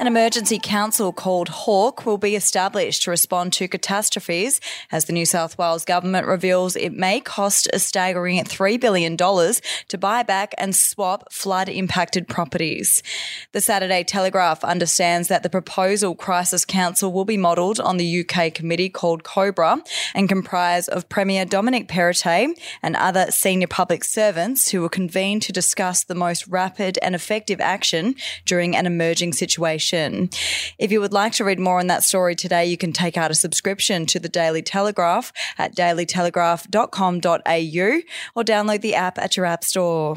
[0.00, 4.60] An emergency council called Hawk will be established to respond to catastrophes
[4.92, 9.98] as the New South Wales government reveals it may cost a staggering $3 billion to
[9.98, 13.02] buy back and swap flood impacted properties.
[13.50, 18.54] The Saturday Telegraph understands that the proposal crisis council will be modelled on the UK
[18.54, 19.82] committee called Cobra
[20.14, 25.52] and comprise of Premier Dominic Perrottet and other senior public servants who will convene to
[25.52, 29.87] discuss the most rapid and effective action during an emerging situation.
[29.92, 33.30] If you would like to read more on that story today, you can take out
[33.30, 38.00] a subscription to the Daily Telegraph at dailytelegraph.com.au
[38.34, 40.16] or download the app at your app store.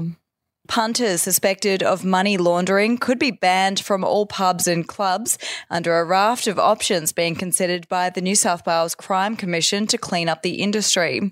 [0.72, 5.38] Punters suspected of money laundering could be banned from all pubs and clubs
[5.70, 9.98] under a raft of options being considered by the New South Wales Crime Commission to
[9.98, 11.30] clean up the industry.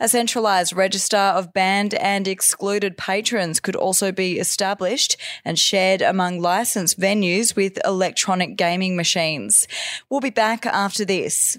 [0.00, 6.40] A centralised register of banned and excluded patrons could also be established and shared among
[6.40, 9.68] licensed venues with electronic gaming machines.
[10.08, 11.58] We'll be back after this.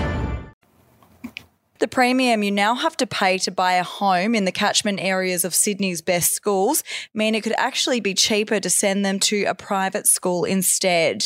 [1.81, 5.43] The premium you now have to pay to buy a home in the catchment areas
[5.43, 6.83] of Sydney's best schools
[7.15, 11.25] mean it could actually be cheaper to send them to a private school instead.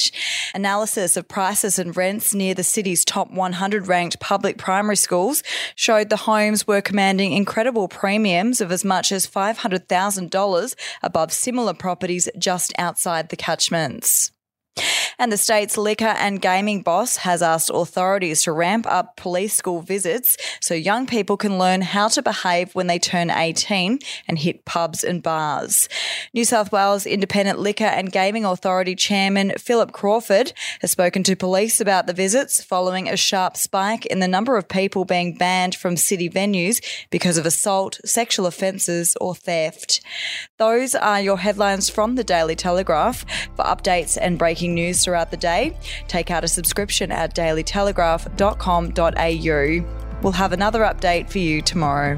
[0.53, 5.43] Analysis of prices and rents near the city's top 100 ranked public primary schools
[5.75, 12.29] showed the homes were commanding incredible premiums of as much as $500,000 above similar properties
[12.37, 14.31] just outside the catchments.
[15.17, 19.81] And the state's liquor and gaming boss has asked authorities to ramp up police school
[19.81, 24.65] visits so young people can learn how to behave when they turn 18 and hit
[24.65, 25.87] pubs and bars.
[26.33, 31.79] New South Wales Independent Liquor and Gaming Authority Chairman Philip Crawford has spoken to police
[31.79, 35.97] about the visits following a sharp spike in the number of people being banned from
[35.97, 40.01] city venues because of assault, sexual offences, or theft.
[40.57, 43.25] Those are your headlines from the Daily Telegraph.
[43.55, 45.77] For updates and breaking news throughout the day,
[46.09, 50.21] take out a subscription at dailytelegraph.com.au.
[50.21, 52.17] We'll have another update for you tomorrow.